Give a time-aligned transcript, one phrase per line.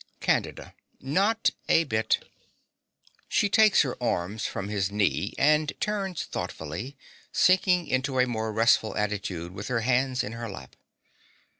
[0.19, 0.73] CANDIDA.
[0.99, 2.27] Not a bit.
[3.29, 6.97] (She takes her arms from his knee, and turns thoughtfully,
[7.31, 10.75] sinking into a more restful attitude with her hands in her lap.)